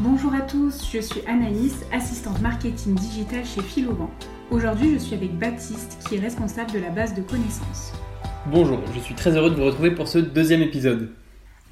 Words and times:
Bonjour 0.00 0.34
à 0.34 0.42
tous, 0.42 0.86
je 0.92 1.00
suis 1.00 1.22
Anaïs, 1.26 1.74
assistante 1.90 2.42
marketing 2.42 2.94
digital 2.96 3.42
chez 3.46 3.62
Philoban. 3.62 4.10
Aujourd'hui, 4.50 4.92
je 4.92 4.98
suis 4.98 5.14
avec 5.14 5.32
Baptiste, 5.38 5.96
qui 6.06 6.16
est 6.16 6.20
responsable 6.20 6.70
de 6.72 6.80
la 6.80 6.90
base 6.90 7.14
de 7.14 7.22
connaissances. 7.22 7.94
Bonjour, 8.52 8.78
je 8.94 9.00
suis 9.00 9.14
très 9.14 9.34
heureux 9.34 9.48
de 9.48 9.54
vous 9.54 9.64
retrouver 9.64 9.92
pour 9.92 10.06
ce 10.06 10.18
deuxième 10.18 10.60
épisode. 10.60 11.12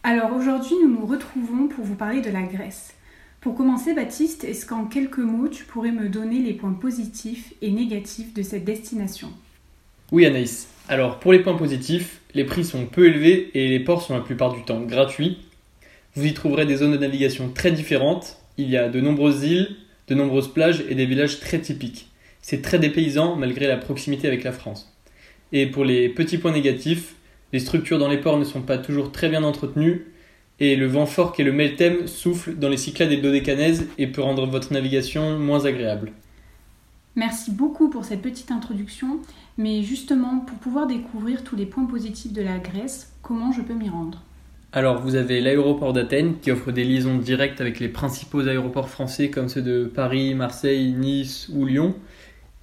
Alors 0.04 0.32
aujourd'hui, 0.34 0.74
nous 0.82 1.00
nous 1.00 1.04
retrouvons 1.04 1.68
pour 1.68 1.84
vous 1.84 1.96
parler 1.96 2.22
de 2.22 2.30
la 2.30 2.40
Grèce. 2.40 2.94
Pour 3.42 3.54
commencer, 3.54 3.92
Baptiste, 3.92 4.44
est-ce 4.44 4.64
qu'en 4.64 4.86
quelques 4.86 5.18
mots, 5.18 5.48
tu 5.48 5.64
pourrais 5.64 5.92
me 5.92 6.08
donner 6.08 6.38
les 6.38 6.54
points 6.54 6.72
positifs 6.72 7.52
et 7.60 7.70
négatifs 7.70 8.32
de 8.32 8.40
cette 8.40 8.64
destination? 8.64 9.28
Oui, 10.12 10.24
Anaïs. 10.24 10.68
Alors, 10.88 11.18
pour 11.18 11.34
les 11.34 11.40
points 11.40 11.56
positifs, 11.58 12.22
les 12.32 12.44
prix 12.44 12.64
sont 12.64 12.86
peu 12.86 13.06
élevés 13.06 13.50
et 13.52 13.68
les 13.68 13.80
ports 13.80 14.00
sont 14.00 14.14
la 14.14 14.22
plupart 14.22 14.54
du 14.54 14.62
temps 14.62 14.80
gratuits. 14.80 15.40
Vous 16.16 16.26
y 16.26 16.32
trouverez 16.32 16.64
des 16.64 16.76
zones 16.76 16.92
de 16.92 16.96
navigation 16.96 17.50
très 17.52 17.72
différentes. 17.72 18.38
Il 18.56 18.70
y 18.70 18.76
a 18.76 18.88
de 18.88 19.00
nombreuses 19.00 19.42
îles, 19.42 19.76
de 20.06 20.14
nombreuses 20.14 20.52
plages 20.52 20.84
et 20.88 20.94
des 20.94 21.06
villages 21.06 21.40
très 21.40 21.60
typiques. 21.60 22.10
C'est 22.40 22.62
très 22.62 22.78
dépaysant 22.78 23.36
malgré 23.36 23.66
la 23.66 23.76
proximité 23.76 24.28
avec 24.28 24.44
la 24.44 24.52
France. 24.52 24.92
Et 25.52 25.66
pour 25.66 25.84
les 25.84 26.08
petits 26.08 26.38
points 26.38 26.52
négatifs, 26.52 27.16
les 27.52 27.58
structures 27.58 27.98
dans 27.98 28.08
les 28.08 28.18
ports 28.18 28.38
ne 28.38 28.44
sont 28.44 28.62
pas 28.62 28.78
toujours 28.78 29.10
très 29.10 29.28
bien 29.28 29.42
entretenues 29.42 30.06
et 30.60 30.76
le 30.76 30.86
vent 30.86 31.06
fort 31.06 31.32
qu'est 31.32 31.42
le 31.42 31.52
Meltem 31.52 32.06
souffle 32.06 32.54
dans 32.54 32.68
les 32.68 32.76
Cyclades 32.76 33.10
et 33.10 33.16
Dodécanèse 33.16 33.88
et 33.98 34.06
peut 34.06 34.22
rendre 34.22 34.46
votre 34.46 34.72
navigation 34.72 35.38
moins 35.38 35.64
agréable. 35.64 36.12
Merci 37.16 37.50
beaucoup 37.50 37.90
pour 37.90 38.04
cette 38.04 38.22
petite 38.22 38.50
introduction, 38.50 39.20
mais 39.56 39.82
justement, 39.82 40.40
pour 40.40 40.58
pouvoir 40.58 40.86
découvrir 40.86 41.42
tous 41.44 41.56
les 41.56 41.66
points 41.66 41.86
positifs 41.86 42.32
de 42.32 42.42
la 42.42 42.58
Grèce, 42.58 43.12
comment 43.22 43.52
je 43.52 43.62
peux 43.62 43.74
m'y 43.74 43.88
rendre? 43.88 44.22
Alors, 44.76 45.00
vous 45.00 45.14
avez 45.14 45.40
l'aéroport 45.40 45.92
d'Athènes 45.92 46.40
qui 46.40 46.50
offre 46.50 46.72
des 46.72 46.82
liaisons 46.82 47.16
directes 47.16 47.60
avec 47.60 47.78
les 47.78 47.88
principaux 47.88 48.48
aéroports 48.48 48.88
français 48.88 49.30
comme 49.30 49.48
ceux 49.48 49.62
de 49.62 49.84
Paris, 49.84 50.34
Marseille, 50.34 50.90
Nice 50.90 51.48
ou 51.54 51.64
Lyon. 51.64 51.94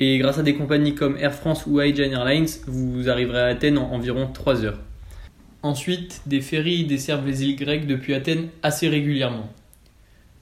Et 0.02 0.18
grâce 0.18 0.38
à 0.38 0.44
des 0.44 0.56
compagnies 0.56 0.94
comme 0.94 1.16
Air 1.16 1.34
France 1.34 1.64
ou 1.68 1.80
Aegean 1.80 2.12
Airlines, 2.12 2.50
vous 2.68 3.08
arriverez 3.10 3.40
à 3.40 3.46
Athènes 3.46 3.78
en 3.78 3.94
environ 3.94 4.28
3 4.28 4.66
heures. 4.66 4.80
Ensuite, 5.64 6.22
des 6.26 6.42
ferries 6.42 6.84
desservent 6.84 7.26
les 7.26 7.46
îles 7.46 7.56
grecques 7.56 7.88
depuis 7.88 8.14
Athènes 8.14 8.50
assez 8.62 8.90
régulièrement. 8.90 9.48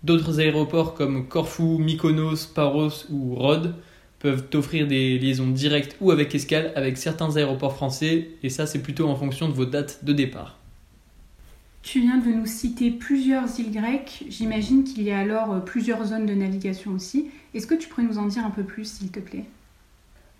D'autres 0.04 0.40
aéroports 0.40 0.96
comme 0.96 1.28
Corfou, 1.28 1.78
Mykonos, 1.78 2.48
Paros 2.48 3.06
ou 3.12 3.36
Rhodes 3.36 3.76
peuvent 4.18 4.48
offrir 4.56 4.88
des 4.88 5.20
liaisons 5.20 5.50
directes 5.50 5.98
ou 6.02 6.10
avec 6.10 6.34
escale 6.34 6.72
avec 6.76 6.98
certains 6.98 7.38
aéroports 7.38 7.76
français, 7.76 8.30
et 8.42 8.50
ça 8.50 8.66
c'est 8.66 8.82
plutôt 8.82 9.08
en 9.08 9.16
fonction 9.16 9.48
de 9.48 9.54
vos 9.54 9.66
dates 9.66 10.04
de 10.04 10.14
départ. 10.14 10.59
Tu 11.82 12.02
viens 12.02 12.18
de 12.18 12.28
nous 12.28 12.46
citer 12.46 12.92
plusieurs 12.92 13.60
îles 13.60 13.72
grecques, 13.72 14.26
j'imagine 14.30 14.84
qu'il 14.84 15.02
y 15.04 15.12
a 15.12 15.20
alors 15.20 15.54
euh, 15.54 15.60
plusieurs 15.60 16.04
zones 16.06 16.26
de 16.26 16.34
navigation 16.34 16.92
aussi. 16.92 17.30
Est-ce 17.54 17.68
que 17.68 17.76
tu 17.76 17.88
pourrais 17.88 18.04
nous 18.04 18.18
en 18.18 18.26
dire 18.26 18.46
un 18.46 18.50
peu 18.50 18.64
plus 18.64 18.86
s'il 18.86 19.12
te 19.12 19.20
plaît? 19.20 19.46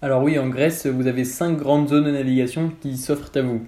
Alors 0.02 0.22
oui, 0.22 0.38
en 0.38 0.48
Grèce, 0.50 0.86
vous 0.86 1.08
avez 1.08 1.26
cinq 1.26 1.58
grandes 1.58 1.90
zones 1.90 2.06
de 2.06 2.12
navigation 2.12 2.72
qui 2.82 2.98
s'offrent 2.98 3.32
à 3.36 3.42
vous. 3.42 3.66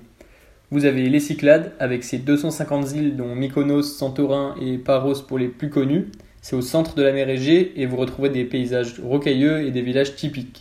Vous 0.70 0.86
avez 0.86 1.10
les 1.10 1.20
Cyclades 1.20 1.74
avec 1.80 2.04
ses 2.04 2.18
250 2.18 2.92
îles 2.94 3.16
dont 3.18 3.36
Mykonos, 3.36 3.84
Santorin 3.84 4.56
et 4.62 4.78
Paros 4.78 5.22
pour 5.28 5.38
les 5.38 5.50
plus 5.50 5.70
connus, 5.70 6.08
c'est 6.42 6.56
au 6.56 6.62
centre 6.62 6.96
de 6.96 7.04
la 7.04 7.12
mer 7.12 7.30
Égée 7.30 7.80
et 7.82 7.86
vous 7.86 7.98
retrouvez 7.98 8.30
des 8.30 8.46
paysages 8.46 9.00
rocailleux 9.00 9.66
et 9.66 9.72
des 9.72 9.82
villages 9.82 10.16
typiques. 10.16 10.60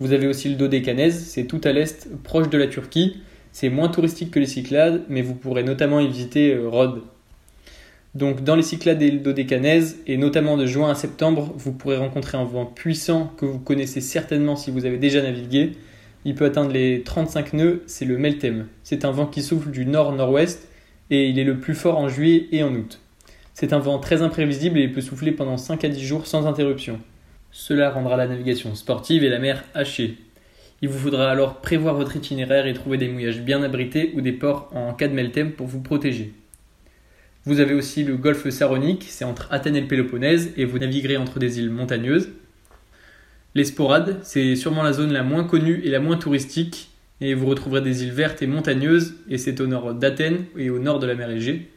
Vous 0.00 0.12
avez 0.12 0.26
aussi 0.26 0.48
le 0.48 0.56
Dodécanèse, 0.56 1.26
c'est 1.26 1.44
tout 1.44 1.60
à 1.64 1.72
l'est, 1.72 2.08
proche 2.22 2.50
de 2.50 2.58
la 2.58 2.66
Turquie. 2.66 3.20
C'est 3.60 3.70
moins 3.70 3.88
touristique 3.88 4.30
que 4.30 4.38
les 4.38 4.46
Cyclades, 4.46 5.02
mais 5.08 5.20
vous 5.20 5.34
pourrez 5.34 5.64
notamment 5.64 5.98
y 5.98 6.06
visiter 6.06 6.54
euh, 6.54 6.68
Rhodes. 6.68 7.02
Donc 8.14 8.44
dans 8.44 8.54
les 8.54 8.62
Cyclades 8.62 9.02
et 9.02 9.10
Dodécanèse, 9.10 9.98
et 10.06 10.16
notamment 10.16 10.56
de 10.56 10.64
juin 10.64 10.88
à 10.88 10.94
septembre, 10.94 11.52
vous 11.56 11.72
pourrez 11.72 11.96
rencontrer 11.96 12.38
un 12.38 12.44
vent 12.44 12.66
puissant 12.66 13.32
que 13.36 13.46
vous 13.46 13.58
connaissez 13.58 14.00
certainement 14.00 14.54
si 14.54 14.70
vous 14.70 14.84
avez 14.84 14.96
déjà 14.96 15.22
navigué. 15.22 15.72
Il 16.24 16.36
peut 16.36 16.44
atteindre 16.44 16.70
les 16.70 17.02
35 17.02 17.54
nœuds, 17.54 17.82
c'est 17.88 18.04
le 18.04 18.16
Meltem. 18.16 18.68
C'est 18.84 19.04
un 19.04 19.10
vent 19.10 19.26
qui 19.26 19.42
souffle 19.42 19.72
du 19.72 19.86
nord-nord-ouest 19.86 20.68
et 21.10 21.28
il 21.28 21.40
est 21.40 21.44
le 21.44 21.58
plus 21.58 21.74
fort 21.74 21.98
en 21.98 22.08
juillet 22.08 22.46
et 22.52 22.62
en 22.62 22.72
août. 22.72 23.00
C'est 23.54 23.72
un 23.72 23.80
vent 23.80 23.98
très 23.98 24.22
imprévisible 24.22 24.78
et 24.78 24.84
il 24.84 24.92
peut 24.92 25.00
souffler 25.00 25.32
pendant 25.32 25.56
5 25.56 25.84
à 25.84 25.88
10 25.88 26.06
jours 26.06 26.26
sans 26.28 26.46
interruption. 26.46 27.00
Cela 27.50 27.90
rendra 27.90 28.16
la 28.16 28.28
navigation 28.28 28.76
sportive 28.76 29.24
et 29.24 29.28
la 29.28 29.40
mer 29.40 29.64
hachée. 29.74 30.16
Il 30.80 30.88
vous 30.88 30.98
faudra 30.98 31.30
alors 31.30 31.60
prévoir 31.60 31.94
votre 31.94 32.16
itinéraire 32.16 32.66
et 32.66 32.72
trouver 32.72 32.98
des 32.98 33.08
mouillages 33.08 33.40
bien 33.40 33.62
abrités 33.62 34.12
ou 34.14 34.20
des 34.20 34.32
ports 34.32 34.70
en 34.74 34.94
cas 34.94 35.08
de 35.08 35.12
meltem 35.12 35.52
pour 35.52 35.66
vous 35.66 35.80
protéger. 35.80 36.32
Vous 37.44 37.60
avez 37.60 37.74
aussi 37.74 38.04
le 38.04 38.16
golfe 38.16 38.48
Saronique, 38.50 39.06
c'est 39.08 39.24
entre 39.24 39.48
Athènes 39.50 39.74
et 39.74 39.80
le 39.80 39.88
Péloponnèse 39.88 40.52
et 40.56 40.64
vous 40.64 40.78
naviguerez 40.78 41.16
entre 41.16 41.38
des 41.38 41.58
îles 41.58 41.70
montagneuses. 41.70 42.28
Les 43.54 43.64
Sporades, 43.64 44.18
c'est 44.22 44.54
sûrement 44.54 44.82
la 44.82 44.92
zone 44.92 45.12
la 45.12 45.22
moins 45.22 45.44
connue 45.44 45.80
et 45.82 45.90
la 45.90 45.98
moins 45.98 46.16
touristique 46.16 46.90
et 47.20 47.34
vous 47.34 47.46
retrouverez 47.46 47.80
des 47.80 48.04
îles 48.04 48.12
vertes 48.12 48.42
et 48.42 48.46
montagneuses 48.46 49.16
et 49.28 49.38
c'est 49.38 49.60
au 49.60 49.66
nord 49.66 49.94
d'Athènes 49.94 50.44
et 50.56 50.70
au 50.70 50.78
nord 50.78 51.00
de 51.00 51.06
la 51.06 51.16
mer 51.16 51.30
Égée. 51.30 51.70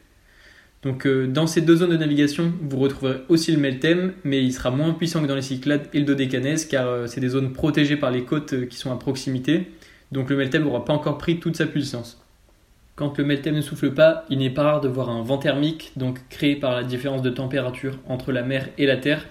Donc 0.82 1.06
euh, 1.06 1.28
dans 1.28 1.46
ces 1.46 1.60
deux 1.60 1.76
zones 1.76 1.90
de 1.90 1.96
navigation, 1.96 2.52
vous 2.60 2.78
retrouverez 2.78 3.20
aussi 3.28 3.52
le 3.52 3.58
Meltem, 3.58 4.14
mais 4.24 4.42
il 4.42 4.52
sera 4.52 4.70
moins 4.70 4.92
puissant 4.92 5.22
que 5.22 5.26
dans 5.26 5.36
les 5.36 5.42
Cyclades 5.42 5.88
et 5.92 6.00
le 6.00 6.04
Dodécanèse, 6.04 6.64
car 6.64 6.88
euh, 6.88 7.06
c'est 7.06 7.20
des 7.20 7.28
zones 7.28 7.52
protégées 7.52 7.96
par 7.96 8.10
les 8.10 8.24
côtes 8.24 8.52
euh, 8.52 8.66
qui 8.66 8.76
sont 8.76 8.90
à 8.90 8.96
proximité. 8.96 9.70
Donc 10.10 10.28
le 10.28 10.36
Meltem 10.36 10.64
n'aura 10.64 10.84
pas 10.84 10.92
encore 10.92 11.18
pris 11.18 11.38
toute 11.38 11.56
sa 11.56 11.66
puissance. 11.66 12.20
Quand 12.96 13.16
le 13.16 13.24
Meltem 13.24 13.54
ne 13.54 13.60
souffle 13.60 13.94
pas, 13.94 14.24
il 14.28 14.38
n'est 14.38 14.50
pas 14.50 14.64
rare 14.64 14.80
de 14.80 14.88
voir 14.88 15.08
un 15.08 15.22
vent 15.22 15.38
thermique, 15.38 15.92
donc 15.96 16.18
créé 16.28 16.56
par 16.56 16.72
la 16.72 16.82
différence 16.82 17.22
de 17.22 17.30
température 17.30 17.98
entre 18.08 18.32
la 18.32 18.42
mer 18.42 18.68
et 18.76 18.86
la 18.86 18.96
terre, 18.96 19.26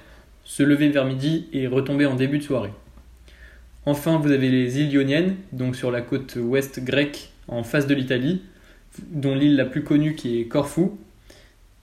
se 0.46 0.64
lever 0.64 0.90
vers 0.90 1.06
midi 1.06 1.48
et 1.52 1.68
retomber 1.68 2.06
en 2.06 2.16
début 2.16 2.40
de 2.40 2.44
soirée. 2.44 2.72
Enfin, 3.86 4.18
vous 4.18 4.32
avez 4.32 4.50
les 4.50 4.80
îles 4.80 4.92
Ioniennes, 4.92 5.36
donc 5.52 5.76
sur 5.76 5.92
la 5.92 6.02
côte 6.02 6.38
ouest 6.42 6.84
grecque, 6.84 7.32
en 7.48 7.64
face 7.64 7.88
de 7.88 7.94
l'Italie, 7.94 8.42
dont 9.12 9.36
l'île 9.36 9.56
la 9.56 9.66
plus 9.66 9.84
connue 9.84 10.16
qui 10.16 10.40
est 10.40 10.46
Corfou, 10.46 10.98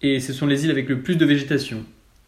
et 0.03 0.21
ce 0.21 0.33
sont 0.33 0.47
les 0.47 0.65
îles 0.65 0.71
avec 0.71 0.89
le 0.89 1.01
plus 1.01 1.17
de 1.17 1.25
végétation. 1.25 1.85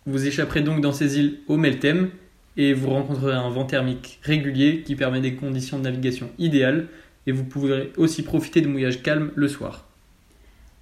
Vous 0.06 0.26
échapperez 0.26 0.62
donc 0.62 0.80
dans 0.80 0.92
ces 0.92 1.18
îles 1.18 1.38
au 1.46 1.56
Meltem 1.56 2.10
et 2.56 2.72
vous 2.72 2.90
rencontrerez 2.90 3.34
un 3.34 3.50
vent 3.50 3.64
thermique 3.64 4.18
régulier 4.22 4.82
qui 4.84 4.96
permet 4.96 5.20
des 5.20 5.34
conditions 5.34 5.78
de 5.78 5.84
navigation 5.84 6.30
idéales 6.38 6.88
et 7.26 7.32
vous 7.32 7.44
pourrez 7.44 7.92
aussi 7.96 8.22
profiter 8.22 8.60
de 8.60 8.68
mouillages 8.68 9.02
calmes 9.02 9.30
le 9.34 9.48
soir. 9.48 9.86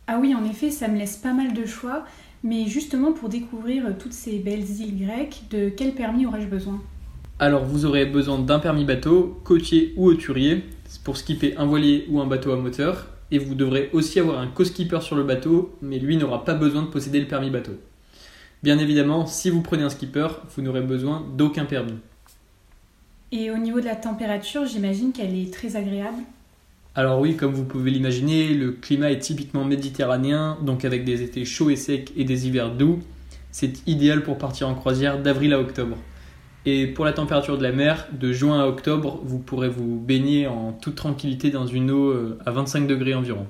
Ah 0.07 0.19
oui, 0.21 0.35
en 0.35 0.45
effet, 0.45 0.71
ça 0.71 0.89
me 0.89 0.97
laisse 0.97 1.17
pas 1.17 1.35
mal 1.35 1.53
de 1.53 1.67
choix, 1.67 2.07
mais 2.43 2.67
justement 2.67 3.13
pour 3.13 3.29
découvrir 3.29 3.85
toutes 3.99 4.15
ces 4.15 4.39
belles 4.39 4.71
îles 4.81 5.05
grecques, 5.05 5.43
de 5.51 5.69
quel 5.69 5.93
permis 5.93 6.25
aurais-je 6.25 6.47
besoin? 6.47 6.81
Alors 7.39 7.65
vous 7.65 7.85
aurez 7.85 8.07
besoin 8.07 8.39
d'un 8.39 8.59
permis 8.59 8.85
bateau, 8.85 9.39
côtier 9.45 9.93
ou 9.97 10.07
hauturier, 10.07 10.65
pour 11.05 11.17
skipper 11.17 11.57
un 11.57 11.67
voilier 11.67 12.07
ou 12.09 12.21
un 12.21 12.27
bateau 12.27 12.53
à 12.53 12.57
moteur, 12.57 13.07
et 13.31 13.39
vous 13.39 13.55
devrez 13.55 13.91
aussi 13.93 14.21
avoir 14.21 14.39
un 14.39 14.47
co-skipper 14.47 15.01
sur 15.01 15.17
le 15.17 15.25
bateau, 15.25 15.77
mais 15.83 15.99
lui 15.99 16.17
n'aura 16.17 16.45
pas 16.45 16.55
besoin 16.55 16.83
de 16.83 16.89
posséder 16.89 17.21
le 17.21 17.27
permis 17.27 17.51
bateau. 17.51 17.73
Bien 18.63 18.79
évidemment, 18.79 19.27
si 19.27 19.51
vous 19.51 19.63
prenez 19.63 19.83
un 19.83 19.91
skipper, 19.91 20.29
vous 20.55 20.63
n'aurez 20.63 20.81
besoin 20.81 21.25
d'aucun 21.37 21.65
permis. 21.65 21.99
Et 23.31 23.51
au 23.51 23.59
niveau 23.59 23.81
de 23.81 23.85
la 23.85 23.97
température, 23.97 24.67
j'imagine 24.67 25.13
qu'elle 25.13 25.35
est 25.35 25.53
très 25.53 25.77
agréable. 25.77 26.23
Alors 26.95 27.21
oui, 27.21 27.37
comme 27.37 27.53
vous 27.53 27.65
pouvez 27.65 27.91
l'imaginer, 27.91 28.55
le 28.55 28.73
climat 28.73 29.13
est 29.13 29.21
typiquement 29.21 29.65
méditerranéen, 29.65 30.59
donc 30.63 30.85
avec 30.85 31.05
des 31.05 31.23
étés 31.23 31.45
chauds 31.45 31.71
et 31.71 31.77
secs 31.77 32.11
et 32.17 32.25
des 32.25 32.47
hivers 32.47 32.75
doux. 32.75 33.01
C'est 33.53 33.87
idéal 33.87 34.23
pour 34.23 34.39
partir 34.39 34.69
en 34.69 34.75
croisière 34.75 35.23
d'avril 35.23 35.53
à 35.53 35.61
octobre. 35.61 35.97
Et 36.67 36.87
pour 36.87 37.05
la 37.05 37.13
température 37.13 37.57
de 37.57 37.63
la 37.63 37.73
mer, 37.73 38.09
de 38.13 38.33
juin 38.33 38.61
à 38.61 38.67
octobre, 38.67 39.21
vous 39.25 39.39
pourrez 39.39 39.69
vous 39.69 39.99
baigner 39.99 40.47
en 40.47 40.73
toute 40.73 40.97
tranquillité 40.97 41.51
dans 41.51 41.67
une 41.67 41.91
eau 41.91 42.11
euh, 42.11 42.39
à 42.45 42.51
25 42.51 42.87
degrés 42.87 43.15
environ. 43.15 43.47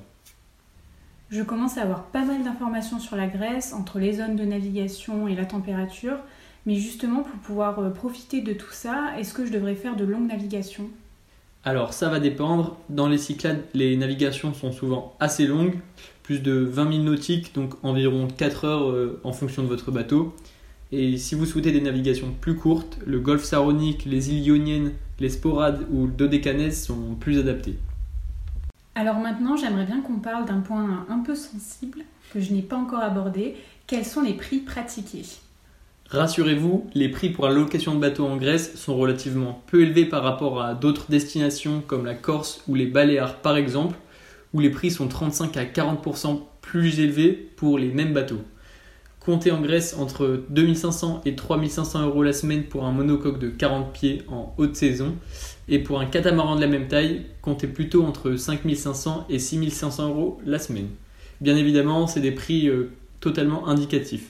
Je 1.29 1.43
commence 1.43 1.77
à 1.77 1.83
avoir 1.83 2.05
pas 2.05 2.25
mal 2.25 2.43
d'informations 2.43 2.99
sur 2.99 3.15
la 3.15 3.27
Grèce, 3.27 3.73
entre 3.73 3.99
les 3.99 4.13
zones 4.13 4.35
de 4.35 4.45
navigation 4.45 5.27
et 5.27 5.35
la 5.35 5.45
température. 5.45 6.17
Mais 6.65 6.75
justement, 6.75 7.21
pour 7.21 7.39
pouvoir 7.39 7.79
euh, 7.79 7.89
profiter 7.89 8.41
de 8.41 8.53
tout 8.53 8.71
ça, 8.71 9.11
est-ce 9.17 9.33
que 9.33 9.45
je 9.45 9.51
devrais 9.51 9.75
faire 9.75 9.95
de 9.95 10.05
longues 10.05 10.27
navigations? 10.27 10.89
Alors, 11.65 11.93
ça 11.93 12.09
va 12.09 12.19
dépendre. 12.19 12.77
Dans 12.89 13.07
les 13.07 13.17
Cyclades, 13.17 13.63
les 13.73 13.97
navigations 13.97 14.53
sont 14.53 14.71
souvent 14.71 15.15
assez 15.19 15.45
longues, 15.45 15.77
plus 16.23 16.39
de 16.39 16.53
20 16.53 16.91
000 16.93 17.03
nautiques, 17.03 17.53
donc 17.53 17.73
environ 17.83 18.27
4 18.27 18.65
heures 18.65 18.89
euh, 18.89 19.19
en 19.23 19.33
fonction 19.33 19.61
de 19.63 19.67
votre 19.67 19.91
bateau. 19.91 20.33
Et 20.91 21.17
si 21.17 21.35
vous 21.35 21.45
souhaitez 21.45 21.71
des 21.71 21.81
navigations 21.81 22.33
plus 22.41 22.55
courtes, 22.55 22.97
le 23.05 23.19
golfe 23.19 23.43
Saronique, 23.43 24.05
les 24.05 24.31
îles 24.31 24.43
Ioniennes, 24.43 24.93
les 25.19 25.29
Sporades 25.29 25.85
ou 25.91 26.07
le 26.07 26.11
Dodécanèse 26.11 26.83
sont 26.83 27.15
plus 27.19 27.37
adaptés. 27.37 27.75
Alors 28.95 29.19
maintenant, 29.19 29.55
j'aimerais 29.55 29.85
bien 29.85 30.01
qu'on 30.01 30.17
parle 30.17 30.45
d'un 30.45 30.61
point 30.61 31.05
un 31.07 31.19
peu 31.19 31.35
sensible 31.35 31.99
que 32.33 32.39
je 32.39 32.53
n'ai 32.53 32.63
pas 32.63 32.75
encore 32.75 33.01
abordé. 33.01 33.55
Quels 33.85 34.05
sont 34.05 34.21
les 34.21 34.33
prix 34.33 34.59
pratiqués? 34.59 35.25
Rassurez-vous, 36.09 36.89
les 36.95 37.09
prix 37.09 37.29
pour 37.29 37.47
la 37.47 37.53
location 37.53 37.93
de 37.93 37.99
bateaux 37.99 38.25
en 38.25 38.37
Grèce 38.37 38.75
sont 38.75 38.97
relativement 38.97 39.61
peu 39.67 39.83
élevés 39.83 40.05
par 40.05 40.23
rapport 40.23 40.59
à 40.59 40.73
d'autres 40.73 41.05
destinations 41.09 41.83
comme 41.85 42.05
la 42.05 42.15
Corse 42.15 42.63
ou 42.67 42.73
les 42.73 42.87
Baléares 42.87 43.35
par 43.35 43.57
exemple, 43.57 43.95
où 44.55 44.59
les 44.59 44.71
prix 44.71 44.89
sont 44.89 45.07
35 45.07 45.55
à 45.55 45.65
40% 45.65 46.41
plus 46.61 46.99
élevés 46.99 47.33
pour 47.57 47.77
les 47.77 47.91
mêmes 47.91 48.13
bateaux. 48.13 48.41
Comptez 49.19 49.51
en 49.51 49.59
Grèce 49.59 49.95
entre 49.99 50.43
2500 50.49 51.21
et 51.25 51.35
3500 51.35 52.05
euros 52.05 52.23
la 52.23 52.31
semaine 52.31 52.63
pour 52.63 52.85
un 52.85 52.93
monocoque 52.93 53.37
de 53.37 53.49
40 53.49 53.91
pieds 53.91 54.23
en 54.29 54.53
haute 54.57 54.77
saison. 54.77 55.13
Et 55.67 55.79
pour 55.79 55.99
un 55.99 56.05
catamaran 56.05 56.55
de 56.55 56.61
la 56.61 56.67
même 56.67 56.87
taille, 56.87 57.25
comptez 57.41 57.67
plutôt 57.67 58.05
entre 58.05 58.35
5500 58.35 59.25
et 59.29 59.37
6500 59.37 60.09
euros 60.09 60.39
la 60.45 60.57
semaine. 60.57 60.87
Bien 61.41 61.57
évidemment, 61.57 62.07
c'est 62.07 62.21
des 62.21 62.31
prix 62.31 62.69
euh, 62.69 62.91
totalement 63.19 63.67
indicatifs. 63.67 64.29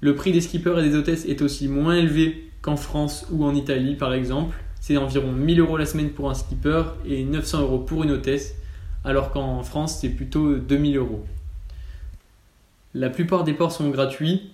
Le 0.00 0.14
prix 0.16 0.32
des 0.32 0.40
skippers 0.40 0.78
et 0.80 0.88
des 0.88 0.96
hôtesses 0.96 1.24
est 1.24 1.40
aussi 1.40 1.68
moins 1.68 1.94
élevé 1.94 2.50
qu'en 2.62 2.76
France 2.76 3.26
ou 3.30 3.44
en 3.44 3.54
Italie 3.54 3.94
par 3.94 4.12
exemple. 4.12 4.56
C'est 4.80 4.96
environ 4.96 5.30
1000 5.32 5.60
euros 5.60 5.76
la 5.76 5.86
semaine 5.86 6.10
pour 6.10 6.28
un 6.28 6.34
skipper 6.34 6.82
et 7.06 7.24
900 7.24 7.62
euros 7.62 7.78
pour 7.78 8.02
une 8.02 8.10
hôtesse, 8.10 8.56
alors 9.04 9.30
qu'en 9.30 9.62
France 9.62 9.98
c'est 10.00 10.10
plutôt 10.10 10.56
2000 10.56 10.96
euros. 10.96 11.24
La 12.98 13.10
plupart 13.10 13.44
des 13.44 13.52
ports 13.52 13.72
sont 13.72 13.90
gratuits. 13.90 14.52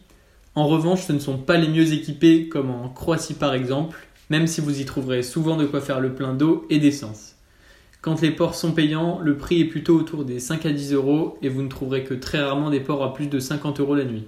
En 0.57 0.67
revanche, 0.67 1.03
ce 1.03 1.13
ne 1.13 1.21
sont 1.21 1.39
pas 1.39 1.59
les 1.59 1.69
mieux 1.69 1.93
équipés 1.93 2.49
comme 2.49 2.73
en 2.73 2.89
Croatie 2.89 3.35
par 3.35 3.55
exemple, 3.55 3.97
même 4.31 4.49
si 4.49 4.61
vous 4.61 4.81
y 4.81 4.85
trouverez 4.85 5.23
souvent 5.23 5.57
de 5.57 5.65
quoi 5.65 5.81
faire 5.81 6.01
le 6.01 6.13
plein 6.13 6.35
d'eau 6.35 6.67
et 6.69 6.81
d'essence. 6.81 7.37
Quand 8.01 8.21
les 8.21 8.33
ports 8.33 8.57
sont 8.57 8.73
payants, 8.73 9.21
le 9.21 9.37
prix 9.37 9.61
est 9.61 9.67
plutôt 9.67 9.97
autour 9.97 10.25
des 10.25 10.41
5 10.41 10.67
à 10.67 10.73
10 10.73 10.93
euros 10.93 11.39
et 11.41 11.49
vous 11.49 11.63
ne 11.63 11.69
trouverez 11.69 12.03
que 12.03 12.15
très 12.15 12.43
rarement 12.43 12.69
des 12.69 12.81
ports 12.81 13.05
à 13.05 13.15
plus 13.15 13.29
de 13.29 13.39
50 13.39 13.79
euros 13.79 13.95
la 13.95 14.07
nuit. 14.07 14.27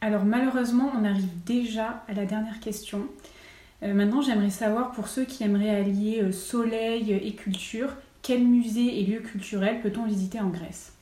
Alors 0.00 0.24
malheureusement, 0.24 0.90
on 1.00 1.04
arrive 1.04 1.28
déjà 1.46 2.02
à 2.08 2.12
la 2.12 2.24
dernière 2.24 2.58
question. 2.58 3.06
Euh, 3.84 3.94
maintenant, 3.94 4.20
j'aimerais 4.20 4.50
savoir 4.50 4.90
pour 4.90 5.06
ceux 5.06 5.26
qui 5.26 5.44
aimeraient 5.44 5.70
allier 5.70 6.22
euh, 6.22 6.32
soleil 6.32 7.12
et 7.12 7.34
culture, 7.34 7.90
quel 8.22 8.42
musée 8.42 8.98
et 8.98 9.06
lieu 9.06 9.20
culturel 9.20 9.80
peut-on 9.80 10.06
visiter 10.06 10.40
en 10.40 10.48
Grèce? 10.48 10.92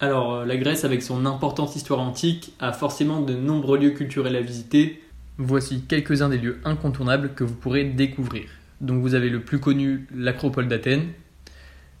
Alors, 0.00 0.34
euh, 0.34 0.44
la 0.44 0.56
Grèce, 0.56 0.84
avec 0.84 1.02
son 1.02 1.26
importante 1.26 1.74
histoire 1.74 1.98
antique, 1.98 2.52
a 2.60 2.72
forcément 2.72 3.20
de 3.20 3.34
nombreux 3.34 3.78
lieux 3.78 3.90
culturels 3.90 4.36
à 4.36 4.40
visiter. 4.40 5.02
Voici 5.38 5.82
quelques-uns 5.82 6.28
des 6.28 6.38
lieux 6.38 6.60
incontournables 6.64 7.34
que 7.34 7.42
vous 7.42 7.54
pourrez 7.54 7.84
découvrir. 7.84 8.44
Donc, 8.80 9.02
vous 9.02 9.14
avez 9.14 9.28
le 9.28 9.40
plus 9.40 9.58
connu, 9.58 10.06
l'Acropole 10.14 10.68
d'Athènes. 10.68 11.08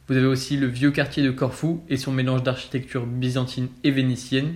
Vous 0.08 0.16
avez 0.16 0.26
aussi 0.26 0.56
le 0.56 0.68
vieux 0.68 0.92
quartier 0.92 1.24
de 1.24 1.32
Corfou 1.32 1.82
et 1.88 1.96
son 1.96 2.12
mélange 2.12 2.44
d'architecture 2.44 3.04
byzantine 3.04 3.68
et 3.82 3.90
vénitienne. 3.90 4.54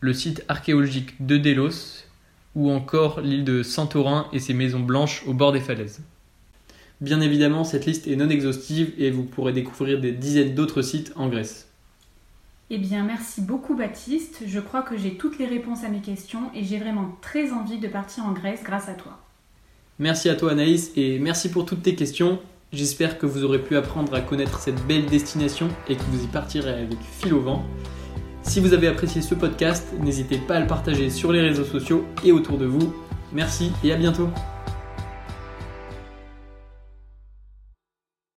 Le 0.00 0.12
site 0.12 0.44
archéologique 0.48 1.24
de 1.24 1.36
Délos, 1.36 2.04
ou 2.56 2.70
encore 2.70 3.20
l'île 3.20 3.44
de 3.44 3.62
Santorin 3.62 4.26
et 4.32 4.40
ses 4.40 4.54
maisons 4.54 4.80
blanches 4.80 5.22
au 5.26 5.34
bord 5.34 5.52
des 5.52 5.60
falaises. 5.60 6.00
Bien 7.00 7.20
évidemment, 7.20 7.62
cette 7.62 7.86
liste 7.86 8.08
est 8.08 8.16
non 8.16 8.28
exhaustive 8.28 8.92
et 8.98 9.10
vous 9.10 9.22
pourrez 9.22 9.52
découvrir 9.52 10.00
des 10.00 10.12
dizaines 10.12 10.54
d'autres 10.54 10.82
sites 10.82 11.12
en 11.14 11.28
Grèce. 11.28 11.69
Eh 12.72 12.78
bien, 12.78 13.02
merci 13.02 13.40
beaucoup 13.40 13.74
Baptiste. 13.74 14.42
Je 14.46 14.60
crois 14.60 14.82
que 14.82 14.96
j'ai 14.96 15.14
toutes 15.14 15.38
les 15.38 15.46
réponses 15.46 15.82
à 15.82 15.88
mes 15.88 15.98
questions 15.98 16.50
et 16.54 16.62
j'ai 16.62 16.78
vraiment 16.78 17.16
très 17.20 17.50
envie 17.50 17.78
de 17.78 17.88
partir 17.88 18.24
en 18.24 18.32
Grèce 18.32 18.62
grâce 18.62 18.88
à 18.88 18.94
toi. 18.94 19.18
Merci 19.98 20.28
à 20.28 20.36
toi 20.36 20.52
Anaïs 20.52 20.92
et 20.94 21.18
merci 21.18 21.50
pour 21.50 21.66
toutes 21.66 21.82
tes 21.82 21.96
questions. 21.96 22.38
J'espère 22.72 23.18
que 23.18 23.26
vous 23.26 23.42
aurez 23.42 23.58
pu 23.58 23.76
apprendre 23.76 24.14
à 24.14 24.20
connaître 24.20 24.60
cette 24.60 24.80
belle 24.86 25.06
destination 25.06 25.66
et 25.88 25.96
que 25.96 26.02
vous 26.12 26.22
y 26.22 26.28
partirez 26.28 26.70
avec 26.70 26.98
fil 27.20 27.34
au 27.34 27.40
vent. 27.40 27.64
Si 28.42 28.60
vous 28.60 28.72
avez 28.72 28.86
apprécié 28.86 29.20
ce 29.20 29.34
podcast, 29.34 29.88
n'hésitez 30.00 30.38
pas 30.38 30.54
à 30.54 30.60
le 30.60 30.68
partager 30.68 31.10
sur 31.10 31.32
les 31.32 31.40
réseaux 31.40 31.64
sociaux 31.64 32.04
et 32.24 32.30
autour 32.30 32.56
de 32.56 32.66
vous. 32.66 32.94
Merci 33.32 33.72
et 33.82 33.92
à 33.92 33.96
bientôt 33.96 34.28